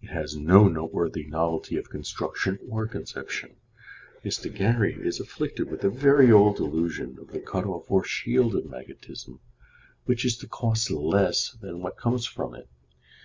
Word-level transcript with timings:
It 0.00 0.06
has 0.10 0.36
no 0.36 0.68
noteworthy 0.68 1.24
novelty 1.26 1.76
of 1.76 1.90
construction 1.90 2.60
or 2.68 2.86
conception. 2.86 3.56
Mr. 4.24 4.46
Gary 4.54 4.94
is 5.02 5.18
afflicted 5.18 5.68
with 5.68 5.80
the 5.80 5.90
very 5.90 6.30
old 6.30 6.58
delusion 6.58 7.18
of 7.18 7.32
the 7.32 7.40
cut 7.40 7.64
off 7.64 7.90
or 7.90 8.04
shield 8.04 8.54
of 8.54 8.66
magnetism, 8.66 9.40
which 10.04 10.24
is 10.24 10.36
to 10.36 10.46
cost 10.46 10.92
less 10.92 11.54
than 11.60 11.80
what 11.80 11.96
comes 11.96 12.24
from 12.24 12.54
it. 12.54 12.68